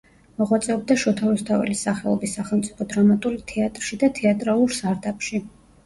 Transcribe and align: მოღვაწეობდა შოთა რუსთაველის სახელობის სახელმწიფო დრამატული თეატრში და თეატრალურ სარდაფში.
მოღვაწეობდა 0.41 0.97
შოთა 1.03 1.29
რუსთაველის 1.33 1.85
სახელობის 1.89 2.35
სახელმწიფო 2.41 2.91
დრამატული 2.97 3.45
თეატრში 3.55 4.05
და 4.05 4.13
თეატრალურ 4.21 4.79
სარდაფში. 4.83 5.49